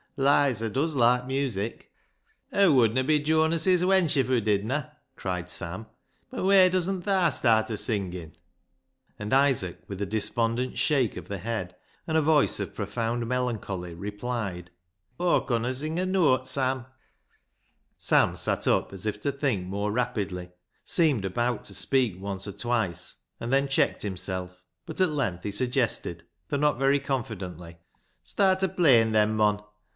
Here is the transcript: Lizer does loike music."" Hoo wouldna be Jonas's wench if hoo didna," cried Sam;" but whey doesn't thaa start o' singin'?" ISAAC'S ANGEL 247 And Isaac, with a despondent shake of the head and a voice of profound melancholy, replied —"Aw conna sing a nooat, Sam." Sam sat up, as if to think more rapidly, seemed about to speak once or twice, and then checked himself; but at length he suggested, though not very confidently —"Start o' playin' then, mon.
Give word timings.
Lizer 0.17 0.67
does 0.69 0.93
loike 0.93 1.25
music."" 1.25 1.91
Hoo 2.53 2.73
wouldna 2.73 3.03
be 3.03 3.19
Jonas's 3.19 3.83
wench 3.83 4.17
if 4.17 4.27
hoo 4.27 4.41
didna," 4.41 4.91
cried 5.15 5.47
Sam;" 5.47 5.87
but 6.31 6.43
whey 6.43 6.67
doesn't 6.69 7.03
thaa 7.03 7.29
start 7.29 7.71
o' 7.71 7.75
singin'?" 7.75 8.31
ISAAC'S 9.19 9.21
ANGEL 9.21 9.29
247 9.29 9.29
And 9.29 9.33
Isaac, 9.33 9.79
with 9.89 10.01
a 10.01 10.05
despondent 10.05 10.77
shake 10.77 11.15
of 11.17 11.27
the 11.27 11.37
head 11.37 11.75
and 12.07 12.17
a 12.17 12.21
voice 12.21 12.59
of 12.59 12.75
profound 12.75 13.27
melancholy, 13.27 13.93
replied 13.93 14.69
—"Aw 15.19 15.39
conna 15.41 15.73
sing 15.73 15.97
a 15.99 16.05
nooat, 16.05 16.47
Sam." 16.47 16.87
Sam 17.97 18.35
sat 18.35 18.67
up, 18.67 18.91
as 18.91 19.05
if 19.05 19.21
to 19.21 19.31
think 19.31 19.67
more 19.67 19.91
rapidly, 19.91 20.49
seemed 20.83 21.25
about 21.25 21.63
to 21.65 21.73
speak 21.75 22.19
once 22.19 22.47
or 22.47 22.51
twice, 22.53 23.15
and 23.39 23.53
then 23.53 23.67
checked 23.67 24.01
himself; 24.01 24.61
but 24.87 24.99
at 24.99 25.09
length 25.09 25.43
he 25.43 25.51
suggested, 25.51 26.25
though 26.49 26.57
not 26.57 26.79
very 26.79 26.99
confidently 26.99 27.77
—"Start 28.23 28.61
o' 28.63 28.67
playin' 28.67 29.11
then, 29.13 29.35
mon. 29.35 29.63